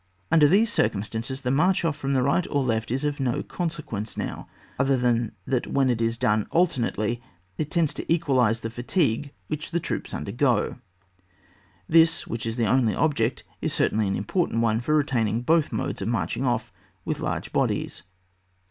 Under 0.31 0.47
these 0.47 0.73
circumstances 0.73 1.41
the 1.41 1.51
march 1.51 1.85
off 1.85 1.95
from 1.95 2.13
the 2.13 2.23
right 2.23 2.47
or 2.49 2.63
left 2.63 2.89
is 2.89 3.05
of 3.05 3.19
no 3.19 3.43
conse 3.43 3.79
quence 3.83 4.17
now, 4.17 4.47
otherwise 4.79 5.03
than 5.03 5.31
that 5.45 5.67
when 5.67 5.91
it 5.91 6.01
is 6.01 6.17
done 6.17 6.47
alternately 6.49 7.21
it 7.59 7.69
tends 7.69 7.93
to 7.93 8.11
equalise 8.11 8.61
the 8.61 8.71
fatigue 8.71 9.29
which 9.45 9.69
the 9.69 9.79
troops 9.79 10.11
undergo. 10.11 10.79
This, 11.87 12.25
which 12.25 12.47
is 12.47 12.55
the 12.55 12.65
only 12.65 12.95
object, 12.95 13.43
is 13.61 13.73
certainly 13.73 14.07
an 14.07 14.15
important 14.15 14.61
one 14.61 14.81
for 14.81 14.95
retaining 14.95 15.43
both 15.43 15.71
modes 15.71 16.01
of 16.01 16.07
marching 16.07 16.43
off 16.45 16.73
with 17.05 17.19
large 17.19 17.53
bodies. 17.53 18.01